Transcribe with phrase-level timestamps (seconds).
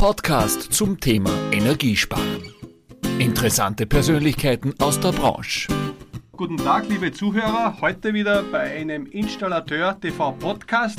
[0.00, 2.54] Podcast zum Thema Energiesparen.
[3.18, 5.68] Interessante Persönlichkeiten aus der Branche.
[6.32, 7.76] Guten Tag, liebe Zuhörer.
[7.82, 10.98] Heute wieder bei einem Installateur TV Podcast.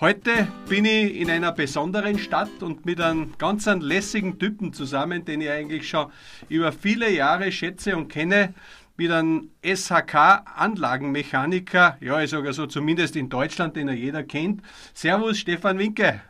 [0.00, 5.42] Heute bin ich in einer besonderen Stadt und mit einem ganz lässigen Typen zusammen, den
[5.42, 6.10] ich eigentlich schon
[6.48, 8.52] über viele Jahre schätze und kenne
[8.96, 14.62] mit einem SHK-Anlagenmechaniker, ja, ich sage so zumindest in Deutschland, den er jeder kennt.
[14.92, 16.20] Servus, Stefan Winke.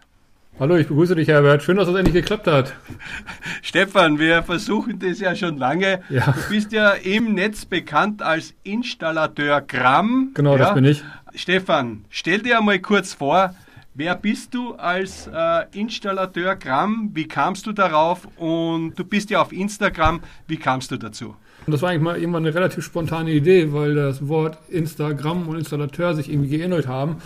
[0.58, 1.62] Hallo, ich begrüße dich, Herbert.
[1.62, 2.74] Schön, dass das endlich geklappt hat.
[3.62, 6.02] Stefan, wir versuchen das ja schon lange.
[6.10, 6.32] Ja.
[6.32, 10.32] Du bist ja im Netz bekannt als Installateur Gramm.
[10.34, 10.58] Genau, ja.
[10.58, 11.02] das bin ich.
[11.34, 13.54] Stefan, stell dir einmal kurz vor,
[13.94, 17.10] wer bist du als äh, Installateur Gramm?
[17.14, 18.28] Wie kamst du darauf?
[18.36, 20.20] Und du bist ja auf Instagram.
[20.46, 21.36] Wie kamst du dazu?
[21.66, 25.56] Und das war eigentlich mal irgendwann eine relativ spontane Idee, weil das Wort Instagram und
[25.56, 27.16] Installateur sich irgendwie geähnelt haben.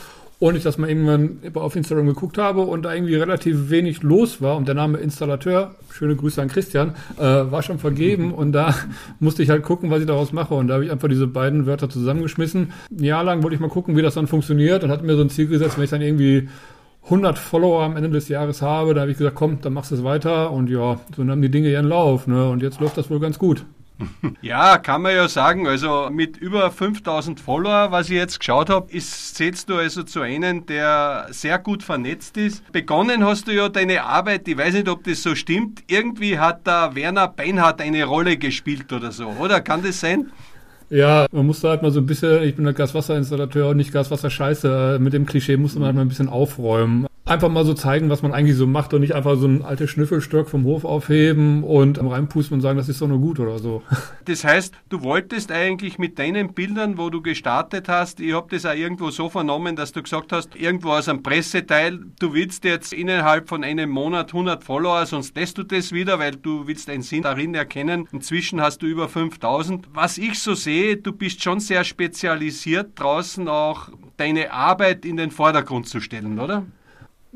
[0.45, 4.43] Und ich das mal irgendwann auf Instagram geguckt habe und da irgendwie relativ wenig los
[4.43, 8.75] war und der Name Installateur, schöne Grüße an Christian, äh, war schon vergeben und da
[9.21, 11.65] musste ich halt gucken, was ich daraus mache und da habe ich einfach diese beiden
[11.65, 12.75] Wörter zusammengeschmissen.
[12.91, 15.23] Ein Jahr lang wollte ich mal gucken, wie das dann funktioniert und hatte mir so
[15.23, 16.47] ein Ziel gesetzt, wenn ich dann irgendwie
[17.05, 19.95] 100 Follower am Ende des Jahres habe, da habe ich gesagt, komm, dann machst du
[19.95, 22.51] es weiter und ja, so haben die Dinge ihren Lauf ne?
[22.51, 23.65] und jetzt läuft das wohl ganz gut.
[24.43, 25.67] Ja, kann man ja sagen.
[25.67, 30.67] Also mit über 5000 Follower, was ich jetzt geschaut habe, zählst du also zu einem,
[30.67, 32.71] der sehr gut vernetzt ist.
[32.73, 35.83] Begonnen hast du ja deine Arbeit, ich weiß nicht, ob das so stimmt.
[35.87, 39.61] Irgendwie hat da Werner Beinhardt eine Rolle gespielt oder so, oder?
[39.61, 40.31] Kann das sein?
[40.91, 44.99] Ja, man musste halt mal so ein bisschen, ich bin der Gaswasserinstallateur und nicht Gaswasserscheiße,
[45.01, 48.23] mit dem Klischee musste man halt mal ein bisschen aufräumen einfach mal so zeigen, was
[48.23, 51.99] man eigentlich so macht und nicht einfach so ein altes Schnüffelstock vom Hof aufheben und
[51.99, 53.83] reinpusten und sagen, das ist doch nur gut oder so.
[54.27, 58.65] Das heißt, du wolltest eigentlich mit deinen Bildern, wo du gestartet hast, ich habe das
[58.65, 62.95] auch irgendwo so vernommen, dass du gesagt hast, irgendwo aus einem Presseteil, du willst jetzt
[62.95, 67.03] innerhalb von einem Monat 100 Follower, sonst lässt du das wieder, weil du willst einen
[67.03, 68.09] Sinn darin erkennen.
[68.13, 69.89] Inzwischen hast du über 5000.
[69.93, 75.31] Was ich so sehe, du bist schon sehr spezialisiert, draußen auch deine Arbeit in den
[75.31, 76.65] Vordergrund zu stellen, oder?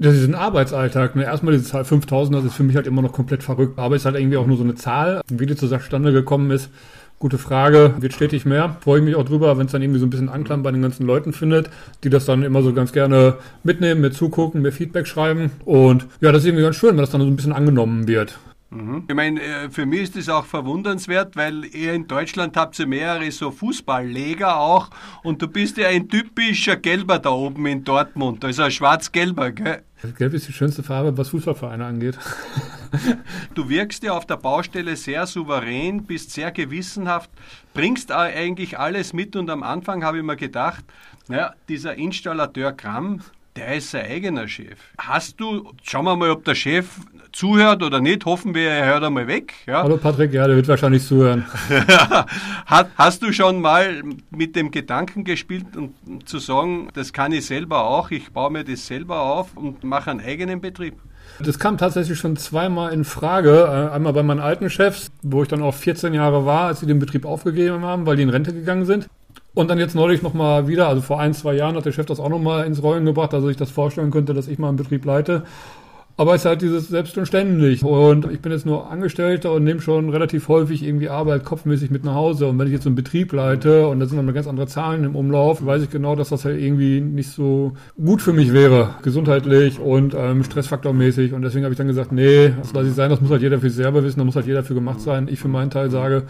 [0.01, 1.17] Das ist ein Arbeitsalltag.
[1.17, 1.25] Ne?
[1.25, 3.79] Erstmal diese Zahl 5000, das ist für mich halt immer noch komplett verrückt.
[3.79, 5.23] Aber es ist halt irgendwie auch nur so eine Zahl.
[5.29, 6.71] Wie die zustande gekommen ist,
[7.19, 7.95] gute Frage.
[7.99, 8.77] Wird stetig mehr.
[8.81, 10.83] Freue ich mich auch drüber, wenn es dann irgendwie so ein bisschen Anklang bei den
[10.83, 11.69] ganzen Leuten findet,
[12.05, 15.51] die das dann immer so ganz gerne mitnehmen, mir zugucken, mir Feedback schreiben.
[15.65, 18.39] Und ja, das ist irgendwie ganz schön, wenn das dann so ein bisschen angenommen wird.
[18.71, 19.05] Mhm.
[19.09, 22.87] Ich meine, äh, für mich ist das auch verwundernswert, weil ihr in Deutschland habt ihr
[22.87, 24.91] mehrere so Fußballleger auch
[25.23, 29.83] und du bist ja ein typischer Gelber da oben in Dortmund, also ein schwarz-gelber, gell?
[30.17, 32.19] Gelb ist die schönste Farbe, was Fußballvereine angeht.
[33.55, 37.31] du wirkst ja auf der Baustelle sehr souverän, bist sehr gewissenhaft,
[37.75, 40.85] bringst eigentlich alles mit und am Anfang habe ich mir gedacht,
[41.27, 43.23] naja, dieser Installateur Gramm,
[43.57, 44.79] der ist sein eigener Chef.
[44.99, 46.89] Hast du, schauen wir mal, ob der Chef
[47.33, 48.25] zuhört oder nicht.
[48.25, 49.55] Hoffen wir, er hört einmal weg.
[49.67, 49.83] Ja.
[49.83, 51.45] Hallo Patrick, ja, der wird wahrscheinlich zuhören.
[52.67, 57.47] hast du schon mal mit dem Gedanken gespielt und um zu sagen, das kann ich
[57.47, 60.95] selber auch, ich baue mir das selber auf und mache einen eigenen Betrieb?
[61.41, 63.51] Das kam tatsächlich schon zweimal in Frage.
[63.51, 66.87] Äh, einmal bei meinen alten Chefs, wo ich dann auch 14 Jahre war, als sie
[66.87, 69.09] den Betrieb aufgegeben haben, weil die in Rente gegangen sind.
[69.55, 72.21] Und dann jetzt neulich nochmal wieder, also vor ein, zwei Jahren hat der Chef das
[72.21, 75.05] auch nochmal ins Rollen gebracht, dass sich das vorstellen könnte, dass ich mal einen Betrieb
[75.05, 75.45] leite.
[76.19, 77.85] Aber es ist halt dieses selbst und ständig.
[77.85, 82.03] Und ich bin jetzt nur Angestellter und nehme schon relativ häufig irgendwie Arbeit kopfmäßig mit
[82.03, 82.49] nach Hause.
[82.49, 85.05] Und wenn ich jetzt so einen Betrieb leite und da sind dann ganz andere Zahlen
[85.05, 88.97] im Umlauf, weiß ich genau, dass das halt irgendwie nicht so gut für mich wäre,
[89.03, 91.35] gesundheitlich und ähm, stressfaktormäßig.
[91.35, 93.61] Und deswegen habe ich dann gesagt, nee, das lasse ich sein, das muss halt jeder
[93.61, 95.29] für sich selber wissen, da muss halt jeder für gemacht sein.
[95.31, 96.25] Ich für meinen Teil sage,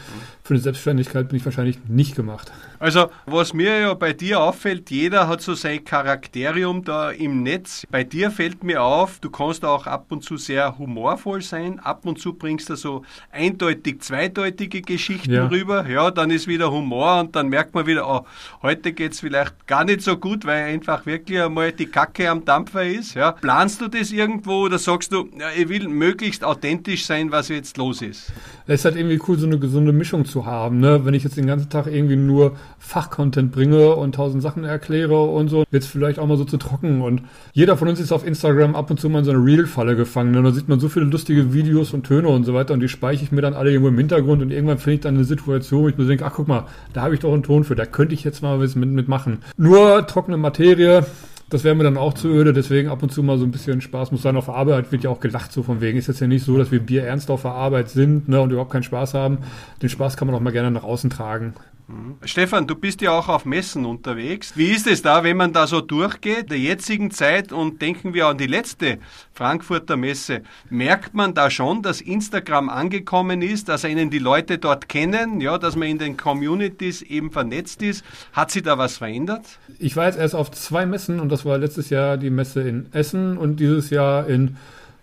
[0.48, 2.50] für eine Selbstständigkeit bin ich wahrscheinlich nicht gemacht.
[2.78, 7.86] Also, was mir ja bei dir auffällt, jeder hat so sein Charakterium da im Netz.
[7.91, 11.81] Bei dir fällt mir auf, du kannst auch ab und zu sehr humorvoll sein.
[11.81, 15.48] Ab und zu bringst du so eindeutig zweideutige Geschichten ja.
[15.48, 15.87] rüber.
[15.87, 18.25] Ja, dann ist wieder Humor und dann merkt man wieder, oh,
[18.62, 22.84] heute geht's vielleicht gar nicht so gut, weil einfach wirklich einmal die Kacke am Dampfer
[22.87, 23.14] ist.
[23.14, 23.32] Ja.
[23.32, 27.76] Planst du das irgendwo oder sagst du, ja, ich will möglichst authentisch sein, was jetzt
[27.76, 28.32] los ist?
[28.67, 30.81] Es ist halt irgendwie cool, so eine gesunde Mischung zu haben.
[30.81, 31.05] Ne?
[31.05, 35.49] Wenn ich jetzt den ganzen Tag irgendwie nur Fachcontent bringe und tausend Sachen erkläre und
[35.49, 37.02] so, wird es vielleicht auch mal so zu trocken.
[37.02, 39.94] Und jeder von uns ist auf Instagram ab und zu mal in so eine Reel-Falle
[39.94, 40.35] gefangen.
[40.37, 42.88] Und da sieht man so viele lustige Videos und Töne und so weiter und die
[42.88, 45.82] speichere ich mir dann alle irgendwo im Hintergrund und irgendwann finde ich dann eine Situation,
[45.82, 47.87] wo ich mir denke, ach guck mal, da habe ich doch einen Ton für, da
[47.87, 49.38] könnte ich jetzt mal was mit, mitmachen.
[49.56, 51.05] Nur trockene Materie,
[51.50, 53.80] das wäre mir dann auch zu öde, deswegen ab und zu mal so ein bisschen
[53.80, 54.36] Spaß muss sein.
[54.36, 55.98] Auf der Arbeit wird ja auch gelacht, so von wegen.
[55.98, 58.50] Ist jetzt ja nicht so, dass wir Bier ernst auf der Arbeit sind ne, und
[58.50, 59.38] überhaupt keinen Spaß haben.
[59.80, 61.54] Den Spaß kann man auch mal gerne nach außen tragen.
[62.25, 64.55] Stefan, du bist ja auch auf Messen unterwegs.
[64.56, 68.26] Wie ist es da, wenn man da so durchgeht, der jetzigen Zeit und denken wir
[68.26, 68.99] an die letzte
[69.32, 74.90] Frankfurter Messe, merkt man da schon, dass Instagram angekommen ist, dass einen die Leute dort
[74.90, 78.05] kennen, ja, dass man in den Communities eben vernetzt ist?
[78.34, 79.46] Hat sich da was verändert?
[79.79, 82.93] Ich war jetzt erst auf zwei Messen und das war letztes Jahr die Messe in
[82.93, 84.58] Essen und dieses Jahr in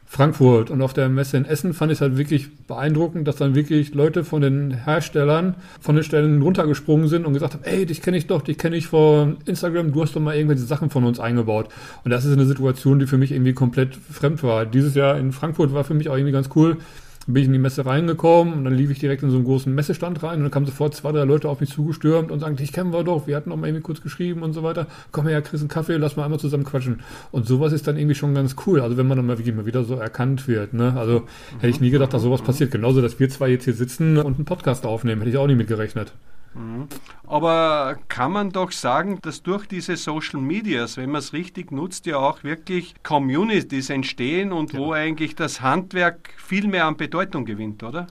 [0.07, 3.55] Frankfurt und auf der Messe in Essen fand ich es halt wirklich beeindruckend, dass dann
[3.55, 8.01] wirklich Leute von den Herstellern von den Stellen runtergesprungen sind und gesagt haben, ey, dich
[8.01, 11.03] kenne ich doch, dich kenne ich von Instagram, du hast doch mal irgendwelche Sachen von
[11.03, 11.69] uns eingebaut.
[12.03, 14.65] Und das ist eine Situation, die für mich irgendwie komplett fremd war.
[14.65, 16.77] Dieses Jahr in Frankfurt war für mich auch irgendwie ganz cool
[17.27, 19.73] bin ich in die Messe reingekommen und dann lief ich direkt in so einen großen
[19.73, 22.71] Messestand rein und dann kamen sofort zwei, drei Leute auf mich zugestürmt und sagten, dich
[22.71, 24.87] kennen wir doch, wir hatten noch mal irgendwie kurz geschrieben und so weiter.
[25.11, 27.01] Komm her, kriegst einen Kaffee, lass mal einmal zusammen quatschen.
[27.31, 28.79] Und sowas ist dann irgendwie schon ganz cool.
[28.79, 30.93] Also wenn man dann mal wirklich mal wieder so erkannt wird, ne?
[30.97, 31.23] Also
[31.57, 32.71] hätte ich nie gedacht, dass sowas passiert.
[32.71, 35.55] Genauso, dass wir zwei jetzt hier sitzen und einen Podcast aufnehmen, hätte ich auch nie
[35.55, 36.13] mit gerechnet.
[36.53, 36.87] Mhm.
[37.27, 42.05] Aber kann man doch sagen, dass durch diese Social Medias, wenn man es richtig nutzt,
[42.05, 44.79] ja auch wirklich Communities entstehen und ja.
[44.79, 48.07] wo eigentlich das Handwerk viel mehr an Bedeutung gewinnt, oder?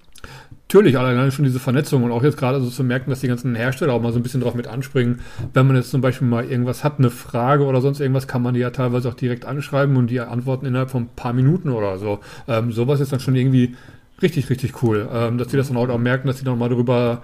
[0.68, 3.54] Natürlich, alleine schon diese Vernetzung und auch jetzt gerade so zu merken, dass die ganzen
[3.54, 5.20] Hersteller auch mal so ein bisschen drauf mit anspringen.
[5.52, 8.54] Wenn man jetzt zum Beispiel mal irgendwas hat, eine Frage oder sonst irgendwas, kann man
[8.54, 11.98] die ja teilweise auch direkt anschreiben und die antworten innerhalb von ein paar Minuten oder
[11.98, 12.20] so.
[12.48, 13.76] Ähm, sowas ist dann schon irgendwie
[14.20, 17.22] richtig, richtig cool, ähm, dass die das dann auch merken, dass sie dann mal darüber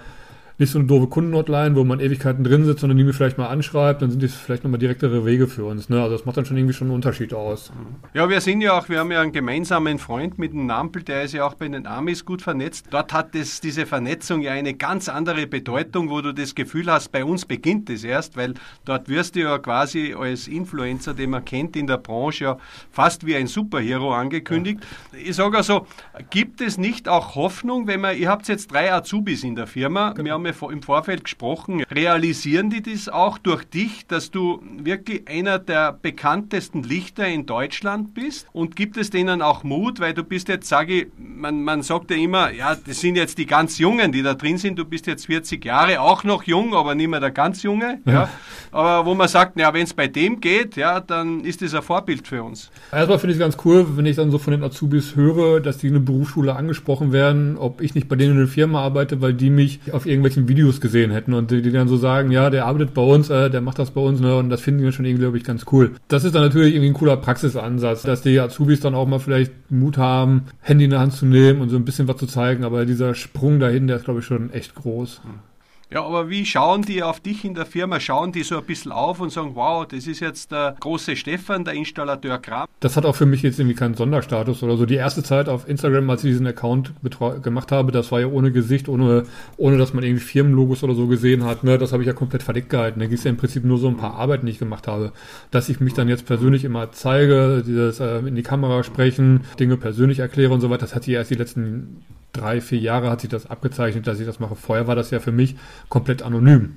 [0.60, 3.48] nicht so eine doofe Kundenhotline, wo man Ewigkeiten drin sitzt, sondern die mir vielleicht mal
[3.48, 5.88] anschreibt, dann sind das vielleicht nochmal direktere Wege für uns.
[5.88, 6.00] Ne?
[6.00, 7.72] Also das macht dann schon irgendwie schon einen Unterschied aus.
[8.14, 11.22] Ja, wir sind ja auch, wir haben ja einen gemeinsamen Freund mit dem Nampel, der
[11.22, 12.86] ist ja auch bei den Amis gut vernetzt.
[12.90, 17.10] Dort hat das, diese Vernetzung ja eine ganz andere Bedeutung, wo du das Gefühl hast,
[17.10, 18.54] bei uns beginnt es erst, weil
[18.84, 22.58] dort wirst du ja quasi als Influencer, den man kennt in der Branche, ja
[22.90, 24.80] fast wie ein Superhero angekündigt.
[25.12, 25.18] Ja.
[25.18, 25.86] Ich sage also,
[26.30, 30.10] gibt es nicht auch Hoffnung, wenn man, ihr habt jetzt drei Azubis in der Firma,
[30.10, 30.24] genau.
[30.24, 31.82] wir haben im Vorfeld gesprochen.
[31.91, 38.14] Realisieren die das auch durch dich, dass du wirklich einer der bekanntesten Lichter in Deutschland
[38.14, 38.47] bist?
[38.52, 42.11] Und gibt es denen auch Mut, weil du bist jetzt, sage ich, man, man sagt
[42.11, 44.79] ja immer, ja, das sind jetzt die ganz Jungen, die da drin sind.
[44.79, 48.00] Du bist jetzt 40 Jahre, auch noch jung, aber nicht mehr der ganz Junge.
[48.05, 48.12] Ja.
[48.12, 48.29] ja.
[48.73, 51.82] Aber wo man sagt, ja, wenn es bei dem geht, ja, dann ist das ein
[51.82, 52.70] Vorbild für uns.
[52.93, 55.79] Erstmal finde ich es ganz cool, wenn ich dann so von den Azubis höre, dass
[55.79, 59.20] die in eine Berufsschule angesprochen werden, ob ich nicht bei denen in der Firma arbeite,
[59.20, 62.50] weil die mich auf irgendwelchen irgendwelchen Videos gesehen hätten und die, dann so sagen, ja,
[62.50, 64.92] der arbeitet bei uns, äh, der macht das bei uns, ne, und das finden wir
[64.92, 65.92] schon irgendwie, glaube ich, ganz cool.
[66.08, 69.52] Das ist dann natürlich irgendwie ein cooler Praxisansatz, dass die Azubis dann auch mal vielleicht
[69.70, 72.64] Mut haben, Handy in der Hand zu nehmen und so ein bisschen was zu zeigen,
[72.64, 75.22] aber dieser Sprung dahin, der ist, glaube ich, schon echt groß.
[75.25, 75.50] Mhm.
[75.92, 77.98] Ja, aber wie schauen die auf dich in der Firma?
[77.98, 81.64] Schauen die so ein bisschen auf und sagen, wow, das ist jetzt der große Stefan,
[81.64, 82.69] der Installateur Kram?
[82.78, 84.87] Das hat auch für mich jetzt irgendwie keinen Sonderstatus oder so.
[84.87, 86.92] Die erste Zeit auf Instagram, als ich diesen Account
[87.42, 89.25] gemacht habe, das war ja ohne Gesicht, ohne,
[89.56, 91.64] ohne dass man irgendwie Firmenlogos oder so gesehen hat.
[91.64, 91.76] Ne?
[91.76, 93.00] Das habe ich ja komplett verdeckt gehalten.
[93.00, 95.10] Da ging es ja im Prinzip nur so ein paar Arbeiten, die ich gemacht habe.
[95.50, 99.76] Dass ich mich dann jetzt persönlich immer zeige, dieses äh, in die Kamera sprechen, Dinge
[99.76, 103.21] persönlich erkläre und so weiter, das hat sich erst die letzten drei, vier Jahre hat
[103.21, 104.56] sich das abgezeichnet, dass ich das mache.
[104.56, 105.56] Vorher war das ja für mich
[105.88, 106.77] komplett anonym.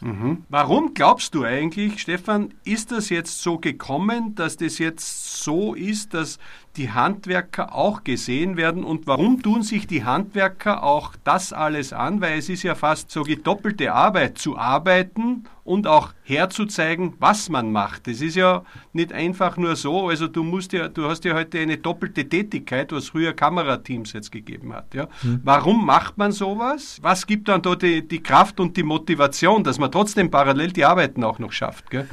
[0.00, 0.44] Mhm.
[0.48, 6.14] Warum glaubst du eigentlich, Stefan, ist das jetzt so gekommen, dass das jetzt so ist,
[6.14, 6.38] dass
[6.80, 12.22] die Handwerker auch gesehen werden und warum tun sich die Handwerker auch das alles an?
[12.22, 17.70] Weil es ist ja fast so gedoppelte Arbeit zu arbeiten und auch herzuzeigen, was man
[17.70, 18.06] macht.
[18.06, 18.62] Das ist ja
[18.94, 22.92] nicht einfach nur so, also du musst ja, du hast ja heute eine doppelte Tätigkeit,
[22.92, 24.94] was früher Kamerateams jetzt gegeben hat.
[24.94, 25.06] Ja?
[25.22, 25.42] Mhm.
[25.44, 26.98] Warum macht man sowas?
[27.02, 30.86] Was gibt dann dort die, die Kraft und die Motivation, dass man trotzdem parallel die
[30.86, 31.90] Arbeiten auch noch schafft?
[31.90, 32.08] Gell?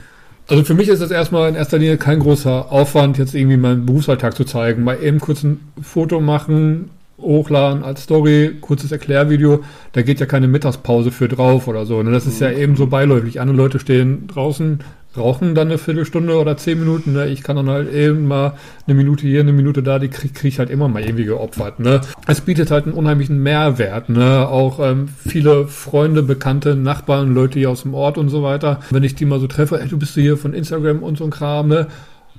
[0.49, 3.85] Also für mich ist das erstmal in erster Linie kein großer Aufwand, jetzt irgendwie meinen
[3.85, 4.83] Berufsalltag zu zeigen.
[4.83, 6.89] Mal eben kurz ein Foto machen,
[7.19, 12.01] hochladen als Story, kurzes Erklärvideo, da geht ja keine Mittagspause für drauf oder so.
[12.01, 12.11] Ne?
[12.11, 13.41] Das ist ja eben so beiläufig.
[13.41, 14.79] Andere Leute stehen draußen,
[15.17, 17.13] rauchen dann eine Viertelstunde oder zehn Minuten.
[17.13, 17.27] Ne?
[17.27, 18.53] Ich kann dann halt eben mal
[18.85, 21.79] eine Minute hier, eine Minute da, die kriege krieg ich halt immer mal irgendwie geopfert.
[21.79, 22.01] Ne?
[22.27, 24.09] Es bietet halt einen unheimlichen Mehrwert.
[24.09, 24.47] Ne?
[24.47, 28.79] Auch ähm, viele Freunde, Bekannte, Nachbarn, Leute hier aus dem Ort und so weiter.
[28.89, 31.31] Wenn ich die mal so treffe, ey, du bist hier von Instagram und so ein
[31.31, 31.87] Kram, ne?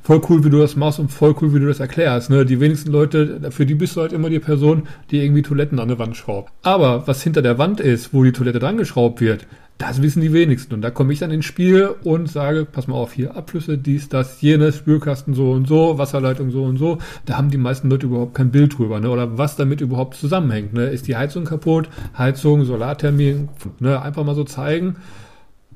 [0.08, 2.30] voll cool, wie du das machst und voll cool, wie du das erklärst.
[2.30, 2.46] Ne?
[2.46, 5.88] Die wenigsten Leute, für die bist du halt immer die Person, die irgendwie Toiletten an
[5.88, 6.50] der Wand schraubt.
[6.62, 9.46] Aber was hinter der Wand ist, wo die Toilette dran geschraubt wird,
[9.78, 10.74] das wissen die wenigsten.
[10.74, 14.08] Und da komme ich dann ins Spiel und sage, pass mal auf, hier Abflüsse, dies,
[14.08, 16.98] das, jenes, Spülkasten so und so, Wasserleitung so und so.
[17.24, 19.08] Da haben die meisten Leute überhaupt kein Bild drüber, ne?
[19.10, 20.74] Oder was damit überhaupt zusammenhängt.
[20.74, 20.86] Ne?
[20.86, 21.88] Ist die Heizung kaputt?
[22.16, 24.02] Heizung, Solarthermie, ne?
[24.02, 24.96] Einfach mal so zeigen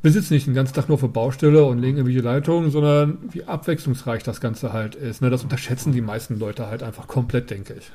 [0.02, 3.18] wir sitzen nicht den ganzen Tag nur auf der Baustelle und legen irgendwelche Leitungen, sondern
[3.30, 5.22] wie abwechslungsreich das Ganze halt ist.
[5.22, 5.30] Ne?
[5.30, 7.90] Das unterschätzen die meisten Leute halt einfach komplett, denke ich.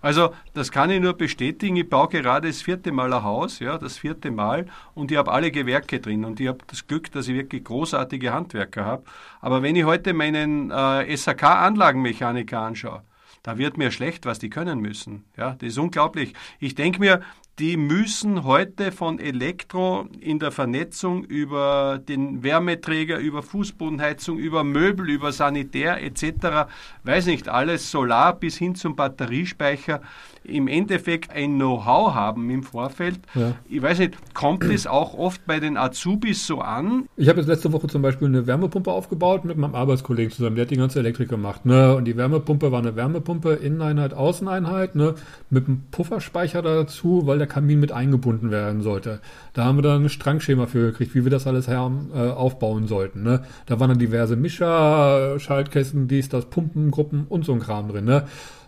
[0.00, 1.76] Also das kann ich nur bestätigen.
[1.76, 5.30] Ich baue gerade das vierte Mal ein Haus, ja, das vierte Mal, und ich habe
[5.30, 9.04] alle Gewerke drin und ich habe das Glück, dass ich wirklich großartige Handwerker habe.
[9.40, 13.02] Aber wenn ich heute meinen äh, SAK-Anlagenmechaniker anschaue,
[13.44, 15.24] da wird mir schlecht, was die können müssen.
[15.36, 16.34] Ja, das ist unglaublich.
[16.58, 17.20] Ich denke mir,
[17.58, 25.10] die müssen heute von Elektro in der Vernetzung über den Wärmeträger, über Fußbodenheizung, über Möbel,
[25.10, 26.68] über Sanitär etc.,
[27.02, 30.00] weiß nicht, alles Solar bis hin zum Batteriespeicher
[30.44, 33.20] im Endeffekt ein Know-how haben im Vorfeld.
[33.34, 33.54] Ja.
[33.68, 37.08] Ich weiß nicht, kommt es auch oft bei den Azubis so an?
[37.16, 40.56] Ich habe jetzt letzte Woche zum Beispiel eine Wärmepumpe aufgebaut mit meinem Arbeitskollegen zusammen.
[40.56, 41.66] Der hat die ganze Elektrik gemacht.
[41.66, 41.94] Ne?
[41.94, 45.14] Und die Wärmepumpe war eine Wärmepumpe, Inneneinheit, Außeneinheit, ne?
[45.50, 49.20] mit einem Pufferspeicher dazu, weil der Kamin mit eingebunden werden sollte.
[49.52, 52.86] Da haben wir dann ein Strangschema für gekriegt, wie wir das alles her, äh, aufbauen
[52.86, 53.22] sollten.
[53.22, 53.42] Ne?
[53.66, 58.04] Da waren dann diverse Mischer, Schaltkästen, dies, das, Pumpengruppen und so ein Kram drin.
[58.04, 58.24] Ne?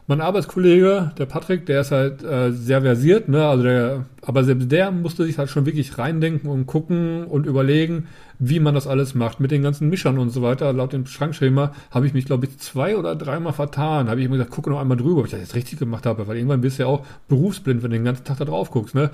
[0.07, 3.47] Mein Arbeitskollege, der Patrick, der ist halt äh, sehr versiert, ne?
[3.47, 8.09] Also der, aber selbst der musste sich halt schon wirklich reindenken und gucken und überlegen,
[8.41, 10.73] wie man das alles macht mit den ganzen Mischern und so weiter.
[10.73, 14.09] Laut dem Schrankschema habe ich mich, glaube ich, zwei oder dreimal vertan.
[14.09, 16.27] Habe ich immer gesagt, gucke noch einmal drüber, ob ich das jetzt richtig gemacht habe,
[16.27, 18.95] weil irgendwann bist du ja auch berufsblind, wenn du den ganzen Tag da drauf guckst,
[18.95, 19.11] ne?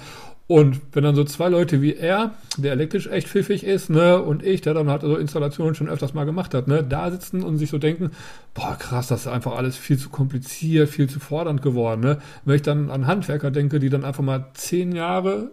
[0.49, 4.45] Und wenn dann so zwei Leute wie er, der elektrisch echt pfiffig ist, ne, und
[4.45, 7.59] ich, der dann halt so Installationen schon öfters mal gemacht hat, ne, da sitzen und
[7.59, 8.13] sich so denken,
[8.55, 12.19] boah, krass, das ist einfach alles viel zu kompliziert, viel zu fordernd geworden, ne.
[12.45, 15.51] Wenn ich dann an Handwerker denke, die dann einfach mal zehn Jahre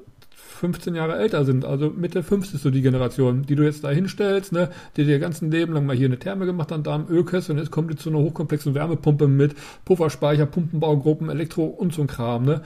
[0.63, 3.89] 15 Jahre älter sind, also Mitte 50 ist so die Generation, die du jetzt da
[3.89, 7.09] hinstellst, ne, die dir ganzen Leben lang mal hier eine Therme gemacht haben, da im
[7.09, 12.01] Ölkessel und jetzt kommt jetzt so eine hochkomplexen Wärmepumpe mit Pufferspeicher, Pumpenbaugruppen, Elektro und so
[12.01, 12.61] ein Kram, ne.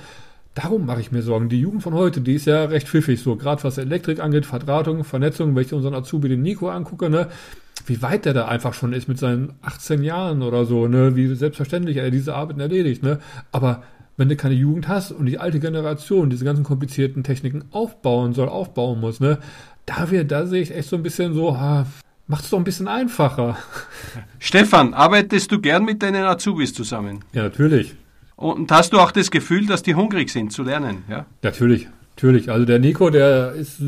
[0.54, 1.50] Darum mache ich mir Sorgen.
[1.50, 5.04] Die Jugend von heute, die ist ja recht pfiffig so, gerade was Elektrik angeht, Verdrahtung,
[5.04, 7.30] Vernetzung, wenn ich unseren Azubi den Nico angucke, ne,
[7.88, 11.34] wie weit der da einfach schon ist mit seinen 18 Jahren oder so, ne, wie
[11.34, 13.18] selbstverständlich er diese Arbeiten erledigt, ne,
[13.52, 13.82] aber
[14.18, 18.50] wenn du keine Jugend hast und die alte Generation diese ganzen komplizierten Techniken aufbauen soll,
[18.50, 19.38] aufbauen muss, ne,
[19.86, 21.86] da wir, da sehe ich echt so ein bisschen so, ha,
[22.28, 23.58] macht's doch ein bisschen einfacher.
[24.40, 27.20] Stefan, arbeitest du gern mit deinen Azubis zusammen?
[27.32, 27.96] Ja, natürlich.
[28.36, 31.04] Und hast du auch das Gefühl, dass die hungrig sind zu lernen?
[31.10, 31.26] Ja?
[31.42, 32.52] Natürlich, natürlich.
[32.52, 33.82] Also der Nico, der ist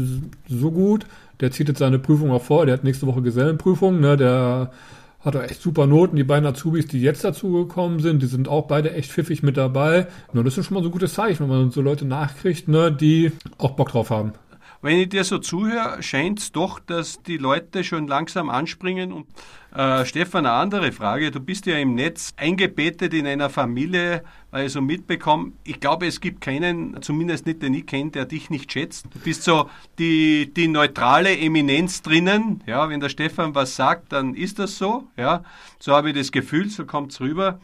[0.47, 1.05] so gut,
[1.39, 4.71] der zieht jetzt seine Prüfung auch vor, der hat nächste Woche Gesellenprüfung, ne, der
[5.19, 6.15] hat er echt super Noten.
[6.15, 10.07] Die beiden Azubis, die jetzt dazugekommen sind, die sind auch beide echt pfiffig mit dabei.
[10.33, 12.91] Und das ist schon mal so ein gutes Zeichen, wenn man so Leute nachkriegt, ne,
[12.91, 14.33] die auch Bock drauf haben.
[14.81, 19.11] Wenn ich dir so zuhöre, scheint es doch, dass die Leute schon langsam anspringen.
[19.11, 19.27] Und
[19.75, 21.31] äh, Stefan, eine andere Frage.
[21.31, 25.51] Du bist ja im Netz eingebettet in einer Familie, weil ich so mitbekomme.
[25.65, 29.07] Ich glaube, es gibt keinen, zumindest nicht den ich kenne, der dich nicht schätzt.
[29.13, 29.69] Du bist so
[29.99, 32.63] die, die neutrale Eminenz drinnen.
[32.65, 35.07] Ja, wenn der Stefan was sagt, dann ist das so.
[35.17, 35.43] Ja,
[35.77, 37.59] so habe ich das Gefühl, so kommt es rüber.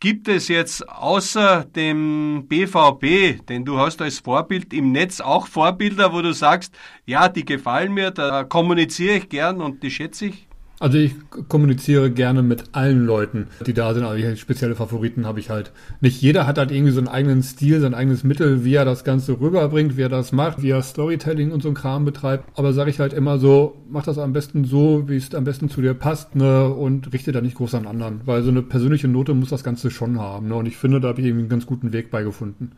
[0.00, 6.14] Gibt es jetzt außer dem BVB, den du hast als Vorbild im Netz, auch Vorbilder,
[6.14, 10.49] wo du sagst, ja, die gefallen mir, da kommuniziere ich gern und die schätze ich?
[10.80, 11.12] Also ich
[11.48, 15.72] kommuniziere gerne mit allen Leuten, die da sind, aber spezielle Favoriten habe ich halt.
[16.00, 19.04] Nicht jeder hat halt irgendwie so einen eigenen Stil, sein eigenes Mittel, wie er das
[19.04, 22.48] Ganze rüberbringt, wie er das macht, wie er Storytelling und so ein Kram betreibt.
[22.58, 25.68] Aber sage ich halt immer so, mach das am besten so, wie es am besten
[25.68, 28.22] zu dir passt, ne, und richte da nicht groß an anderen.
[28.24, 31.08] Weil so eine persönliche Note muss das Ganze schon haben, ne, und ich finde, da
[31.08, 32.72] habe ich irgendwie einen ganz guten Weg beigefunden.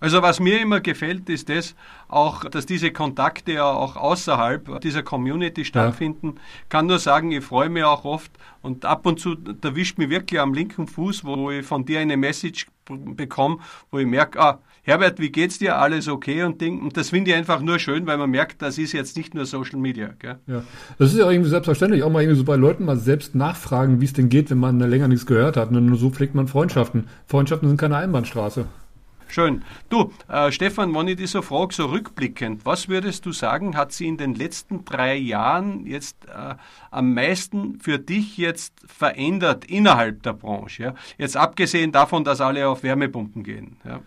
[0.00, 1.74] Also was mir immer gefällt, ist das
[2.08, 6.34] auch, dass diese Kontakte ja auch außerhalb dieser Community stattfinden.
[6.34, 6.42] Ja.
[6.68, 8.30] Kann nur sagen, ich freue mich auch oft
[8.62, 12.16] und ab und zu erwischt mich wirklich am linken Fuß, wo ich von dir eine
[12.16, 13.58] Message bekomme,
[13.90, 15.76] wo ich merke, ah, Herbert, wie geht's dir?
[15.76, 16.80] Alles okay und Ding.
[16.80, 19.44] Und das finde ich einfach nur schön, weil man merkt, das ist jetzt nicht nur
[19.44, 20.14] Social Media.
[20.18, 20.38] Gell?
[20.46, 20.62] Ja,
[20.98, 22.02] das ist ja irgendwie selbstverständlich.
[22.02, 24.78] Auch mal irgendwie so bei Leuten mal selbst nachfragen, wie es denn geht, wenn man
[24.80, 25.70] länger nichts gehört hat.
[25.70, 27.06] Und nur so pflegt man Freundschaften.
[27.26, 28.64] Freundschaften sind keine Einbahnstraße.
[29.28, 29.62] Schön.
[29.88, 33.92] Du, äh, Stefan, wenn ich dich so frage, so rückblickend, was würdest du sagen, hat
[33.92, 36.54] sie in den letzten drei Jahren jetzt äh,
[36.90, 40.82] am meisten für dich jetzt verändert innerhalb der Branche?
[40.82, 40.94] Ja?
[41.18, 43.76] Jetzt abgesehen davon, dass alle auf Wärmepumpen gehen.
[43.84, 44.00] Ja?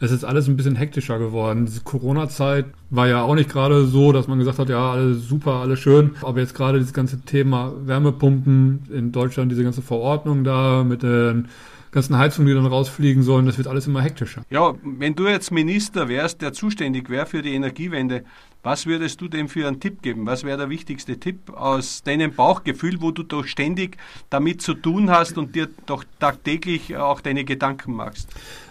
[0.00, 1.66] es ist alles ein bisschen hektischer geworden.
[1.66, 5.54] Diese Corona-Zeit war ja auch nicht gerade so, dass man gesagt hat, ja, alles super,
[5.54, 6.12] alles schön.
[6.22, 11.48] Aber jetzt gerade dieses ganze Thema Wärmepumpen in Deutschland, diese ganze Verordnung da mit den
[11.90, 14.42] ganzen Heizungen, die dann rausfliegen sollen, das wird alles immer hektischer.
[14.50, 18.24] Ja, wenn du jetzt Minister wärst, der zuständig wäre für die Energiewende,
[18.62, 20.26] Was würdest du dem für einen Tipp geben?
[20.26, 23.96] Was wäre der wichtigste Tipp aus deinem Bauchgefühl, wo du doch ständig
[24.30, 28.28] damit zu tun hast und dir doch tagtäglich auch deine Gedanken machst?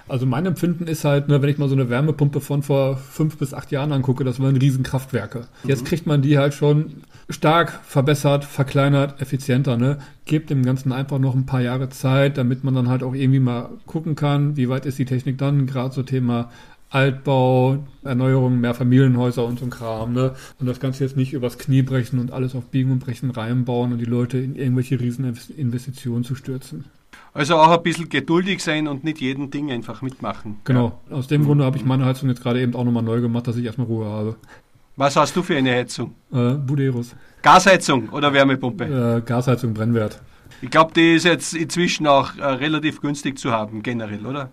[0.10, 3.38] Also mein Empfinden ist halt, ne, wenn ich mal so eine Wärmepumpe von vor fünf
[3.38, 5.48] bis acht Jahren angucke, das waren Riesenkraftwerke.
[5.64, 5.70] Mhm.
[5.70, 9.78] Jetzt kriegt man die halt schon stark verbessert, verkleinert, effizienter.
[9.78, 10.00] Ne?
[10.26, 13.40] Gebt dem Ganzen einfach noch ein paar Jahre Zeit, damit man dann halt auch irgendwie
[13.40, 16.50] mal gucken kann, wie weit ist die Technik dann, gerade so Thema
[16.90, 20.36] Altbau, Erneuerung, mehr Familienhäuser und so ein Kram, ne?
[20.60, 23.92] Und das Ganze jetzt nicht übers Knie brechen und alles auf Biegen und Brechen reinbauen
[23.92, 26.86] und die Leute in irgendwelche Rieseninvestitionen zu stürzen.
[27.34, 30.58] Also auch ein bisschen geduldig sein und nicht jeden Ding einfach mitmachen.
[30.64, 31.00] Genau.
[31.10, 31.18] Ja.
[31.18, 33.58] Aus dem Grunde habe ich meine Heizung jetzt gerade eben auch nochmal neu gemacht, dass
[33.58, 34.36] ich erstmal Ruhe habe.
[34.96, 36.16] Was hast du für eine Heizung?
[36.34, 37.16] Äh, Buderus.
[37.44, 38.86] Gasheizung oder Wärmepumpe?
[39.18, 40.20] Äh, Gasheizung, Brennwert.
[40.62, 44.50] Ich glaube, die ist jetzt inzwischen auch äh, relativ günstig zu haben, generell, oder?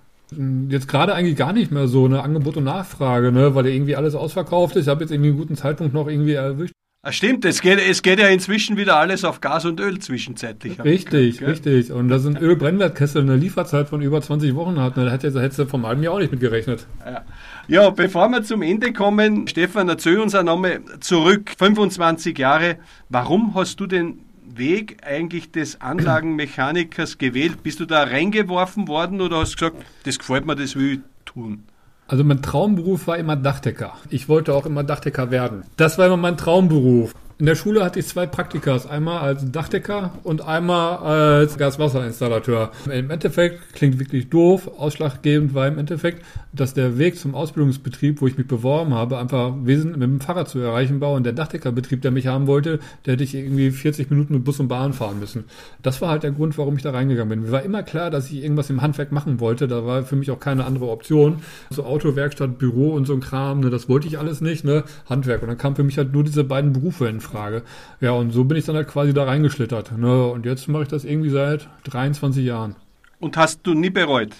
[0.68, 4.14] Jetzt gerade eigentlich gar nicht mehr so eine Angebot und Nachfrage, ne, weil irgendwie alles
[4.14, 4.82] ausverkauft ist.
[4.82, 6.74] Ich habe jetzt irgendwie einen guten Zeitpunkt noch irgendwie erwischt.
[7.06, 10.82] Ah, stimmt, es geht, es geht ja inzwischen wieder alles auf Gas und Öl zwischenzeitlich.
[10.82, 11.92] Richtig, gehört, richtig.
[11.92, 15.64] Und dass ein Ölbrennwertkessel eine Lieferzeit von über 20 Wochen hat, ne, da hätte, hätte
[15.64, 16.86] du vom halben Jahr auch nicht mit gerechnet.
[17.04, 17.24] Ja.
[17.68, 22.78] ja, bevor wir zum Ende kommen, Stefan, erzähl uns Name zurück, 25 Jahre.
[23.10, 24.20] Warum hast du den
[24.56, 27.62] Weg eigentlich des Anlagenmechanikers gewählt?
[27.62, 31.00] Bist du da reingeworfen worden oder hast du gesagt, das gefällt mir, das will ich
[31.24, 31.64] tun?
[32.06, 33.94] Also mein Traumberuf war immer Dachdecker.
[34.10, 35.64] Ich wollte auch immer Dachdecker werden.
[35.76, 37.14] Das war immer mein Traumberuf.
[37.36, 42.70] In der Schule hatte ich zwei Praktikas, einmal als Dachdecker und einmal als Gaswasserinstallateur.
[42.88, 44.70] Im Endeffekt klingt wirklich doof.
[44.78, 49.52] Ausschlaggebend war im Endeffekt, dass der Weg zum Ausbildungsbetrieb, wo ich mich beworben habe, einfach
[49.64, 53.14] wesentlich mit dem Fahrrad zu erreichen war und der Dachdeckerbetrieb, der mich haben wollte, der
[53.14, 55.42] hätte ich irgendwie 40 Minuten mit Bus und Bahn fahren müssen.
[55.82, 57.42] Das war halt der Grund, warum ich da reingegangen bin.
[57.42, 59.66] Mir war immer klar, dass ich irgendwas im Handwerk machen wollte.
[59.66, 61.38] Da war für mich auch keine andere Option.
[61.70, 64.84] So Auto, Werkstatt, Büro und so ein Kram, ne, das wollte ich alles nicht, ne?
[65.10, 65.42] Handwerk.
[65.42, 67.62] Und dann kam für mich halt nur diese beiden Berufe in Frage.
[68.00, 69.96] Ja, und so bin ich dann halt quasi da reingeschlittert.
[69.98, 70.26] Ne?
[70.26, 72.76] Und jetzt mache ich das irgendwie seit 23 Jahren.
[73.18, 74.34] Und hast du nie bereut?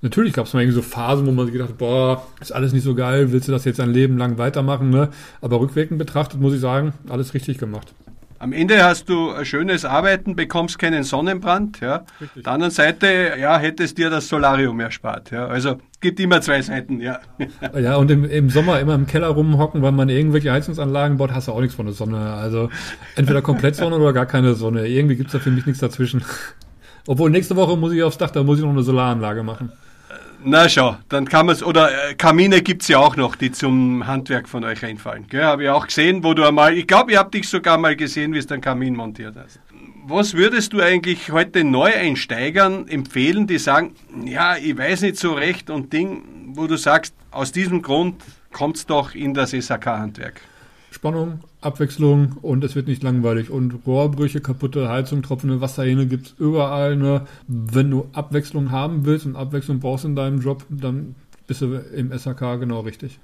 [0.00, 2.72] Natürlich gab es mal irgendwie so Phasen, wo man sich gedacht hat, boah, ist alles
[2.72, 4.90] nicht so geil, willst du das jetzt ein Leben lang weitermachen?
[4.90, 5.08] Ne?
[5.40, 7.94] Aber rückwirkend betrachtet muss ich sagen, alles richtig gemacht.
[8.40, 11.80] Am Ende hast du ein schönes Arbeiten, bekommst keinen Sonnenbrand.
[11.80, 12.04] Ja.
[12.20, 12.36] Richtig.
[12.36, 15.32] Auf der anderen Seite ja, hättest dir das Solarium erspart.
[15.32, 15.46] Ja.
[15.46, 17.00] Also gibt immer zwei Seiten.
[17.00, 17.18] Ja,
[17.78, 21.48] ja und im, im Sommer immer im Keller rumhocken, weil man irgendwelche Heizungsanlagen baut, hast
[21.48, 22.18] du auch nichts von der Sonne.
[22.18, 22.70] Also
[23.16, 24.86] entweder komplett Sonne oder gar keine Sonne.
[24.86, 26.22] Irgendwie gibt es da für mich nichts dazwischen.
[27.08, 29.72] Obwohl nächste Woche muss ich aufs Dach, da muss ich noch eine Solaranlage machen.
[30.44, 33.50] Na schau, dann kann man es, oder äh, Kamine gibt es ja auch noch, die
[33.50, 35.26] zum Handwerk von euch einfallen.
[35.34, 38.32] Habe ich auch gesehen, wo du einmal, ich glaube, ich habe dich sogar mal gesehen,
[38.32, 39.58] wie du den Kamin montiert hast.
[40.06, 45.70] Was würdest du eigentlich heute Neueinsteigern empfehlen, die sagen, ja, ich weiß nicht so recht
[45.70, 46.22] und Ding,
[46.54, 48.22] wo du sagst, aus diesem Grund
[48.52, 50.40] kommt es doch in das SAK-Handwerk?
[50.98, 53.50] Spannung, Abwechslung und es wird nicht langweilig.
[53.50, 56.96] Und Rohrbrüche, kaputte Heizung, tropfende Wasserhähne gibt es überall.
[56.96, 57.24] Ne?
[57.46, 61.14] Wenn du Abwechslung haben willst und Abwechslung brauchst in deinem Job, dann
[61.46, 63.20] bist du im SAK genau richtig.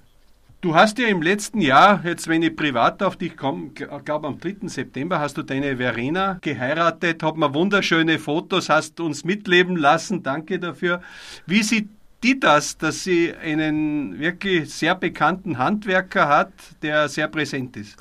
[0.61, 4.39] Du hast ja im letzten Jahr, jetzt wenn ich privat auf dich komme, glaube am
[4.39, 4.69] 3.
[4.69, 10.61] September hast du deine Verena geheiratet, hat mir wunderschöne Fotos, hast uns mitleben lassen, danke
[10.61, 11.03] dafür.
[11.45, 11.89] Wie sieht
[12.25, 17.97] die das, dass sie einen wirklich sehr bekannten Handwerker hat, der sehr präsent ist?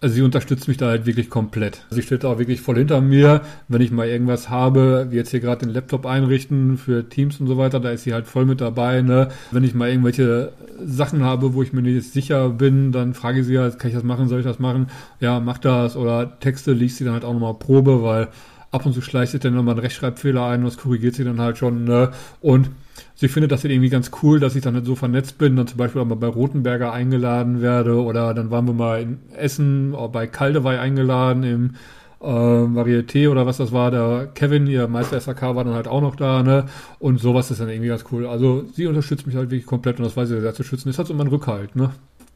[0.00, 1.84] Also sie unterstützt mich da halt wirklich komplett.
[1.90, 3.40] Sie steht auch wirklich voll hinter mir.
[3.66, 7.48] Wenn ich mal irgendwas habe, wie jetzt hier gerade den Laptop einrichten für Teams und
[7.48, 9.02] so weiter, da ist sie halt voll mit dabei.
[9.02, 9.28] Ne?
[9.50, 13.46] Wenn ich mal irgendwelche Sachen habe, wo ich mir nicht sicher bin, dann frage ich
[13.46, 14.86] sie halt, kann ich das machen, soll ich das machen?
[15.18, 15.96] Ja, mach das.
[15.96, 18.28] Oder Texte liest sie dann halt auch nochmal Probe, weil
[18.70, 21.58] ab und zu schleicht dann nochmal ein Rechtschreibfehler ein und das korrigiert sie dann halt
[21.58, 21.84] schon.
[21.84, 22.10] Ne?
[22.40, 22.70] Und
[23.14, 25.78] sie findet das irgendwie ganz cool, dass ich dann halt so vernetzt bin, dann zum
[25.78, 30.26] Beispiel auch mal bei Rotenberger eingeladen werde oder dann waren wir mal in Essen bei
[30.26, 31.74] Kaldewey eingeladen im
[32.20, 36.00] äh, Varieté oder was das war, der Kevin, ihr Meister SAK, war dann halt auch
[36.00, 36.66] noch da, ne?
[36.98, 38.26] Und sowas ist dann irgendwie ganz cool.
[38.26, 40.88] Also sie unterstützt mich halt wirklich komplett und das weiß ich sehr zu schützen.
[40.88, 41.90] Ist halt so mein Rückhalt, ne?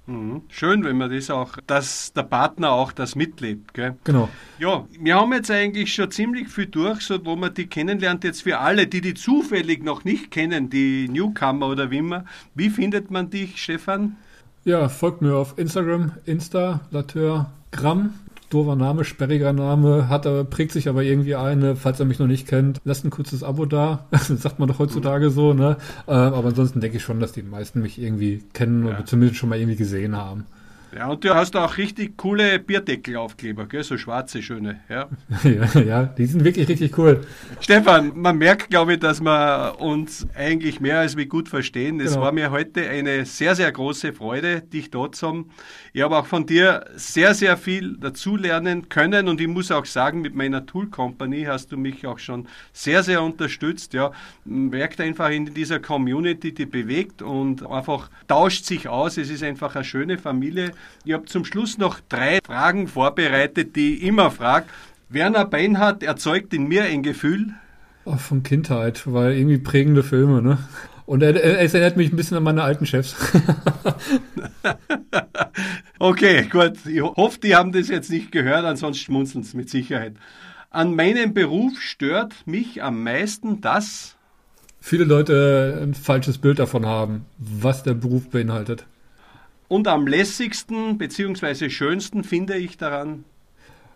[0.06, 0.42] Mhm.
[0.48, 3.72] Schön, wenn man das auch, dass der Partner auch das mitlebt.
[3.72, 3.96] Gell?
[4.04, 4.28] Genau.
[4.58, 8.24] Ja, wir haben jetzt eigentlich schon ziemlich viel durch, so wo man die kennenlernt.
[8.24, 12.24] Jetzt für alle, die die zufällig noch nicht kennen, die Newcomer oder wie immer.
[12.54, 14.16] Wie findet man dich, Stefan?
[14.64, 18.14] Ja, folgt mir auf Instagram, Insta, Lateur, Gramm
[18.52, 22.26] doofer Name, sperriger Name, hat, er, prägt sich aber irgendwie ein, falls er mich noch
[22.26, 22.80] nicht kennt.
[22.84, 25.76] Lasst ein kurzes Abo da, das sagt man doch heutzutage so, ne?
[26.06, 28.94] Äh, aber ansonsten denke ich schon, dass die meisten mich irgendwie kennen ja.
[28.94, 30.46] oder zumindest schon mal irgendwie gesehen haben.
[30.94, 33.82] Ja, und du hast auch richtig coole Bierdeckelaufkleber, gell?
[33.82, 34.80] so schwarze, schöne.
[34.90, 35.08] Ja.
[35.44, 37.22] ja, ja, die sind wirklich richtig cool.
[37.60, 41.98] Stefan, man merkt, glaube ich, dass wir uns eigentlich mehr als wie gut verstehen.
[41.98, 42.26] Es genau.
[42.26, 45.50] war mir heute eine sehr, sehr große Freude, dich dort zu haben.
[45.94, 50.20] Ich habe auch von dir sehr, sehr viel dazulernen können und ich muss auch sagen,
[50.20, 53.94] mit meiner Tool Company hast du mich auch schon sehr, sehr unterstützt.
[53.94, 54.12] Ja,
[54.44, 59.16] merkt einfach in dieser Community, die bewegt und einfach tauscht sich aus.
[59.16, 60.72] Es ist einfach eine schöne Familie.
[61.04, 64.66] Ich habe zum Schluss noch drei Fragen vorbereitet, die ich immer frage.
[65.08, 67.54] Werner Beinhardt erzeugt in mir ein Gefühl.
[68.04, 70.58] Oh, von Kindheit, weil irgendwie prägende Filme, ne?
[71.04, 73.16] Und es erinnert mich ein bisschen an meine alten Chefs.
[75.98, 76.74] okay, gut.
[76.86, 80.14] Ich hoffe, die haben das jetzt nicht gehört, ansonsten schmunzeln sie mit Sicherheit.
[80.70, 84.16] An meinem Beruf stört mich am meisten das.
[84.80, 88.86] Viele Leute ein falsches Bild davon haben, was der Beruf beinhaltet.
[89.72, 91.70] Und am lässigsten bzw.
[91.70, 93.24] schönsten finde ich daran,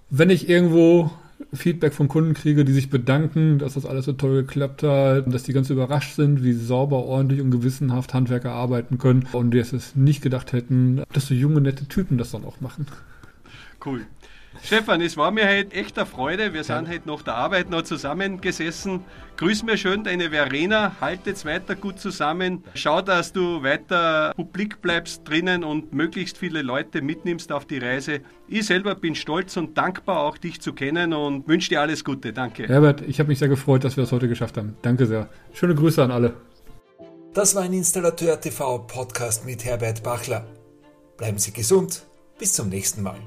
[0.08, 1.10] wenn ich irgendwo
[1.52, 5.34] Feedback von Kunden kriege, die sich bedanken, dass das alles so toll geklappt hat und
[5.34, 9.58] dass die ganz überrascht sind, wie sauber, ordentlich und gewissenhaft Handwerker arbeiten können und die
[9.58, 12.86] es nicht gedacht hätten, dass so junge, nette Typen das dann auch machen.
[13.84, 14.06] Cool.
[14.62, 16.52] Stefan, es war mir heute echt eine Freude.
[16.52, 19.04] Wir sind heute nach der Arbeit noch zusammengesessen.
[19.37, 20.96] Grüß mir schön deine Verena.
[21.00, 22.64] Haltet's weiter gut zusammen.
[22.74, 28.20] Schau, dass du weiter publik bleibst drinnen und möglichst viele Leute mitnimmst auf die Reise.
[28.48, 32.32] Ich selber bin stolz und dankbar, auch dich zu kennen und wünsche dir alles Gute.
[32.32, 32.66] Danke.
[32.66, 34.76] Herbert, ich habe mich sehr gefreut, dass wir das heute geschafft haben.
[34.82, 35.28] Danke sehr.
[35.52, 36.35] Schöne Grüße an alle.
[37.35, 40.46] Das war ein Installateur TV Podcast mit Herbert Bachler.
[41.18, 42.06] Bleiben Sie gesund.
[42.38, 43.18] Bis zum nächsten Mal.